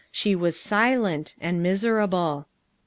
[0.11, 2.47] She was silent; and miserable.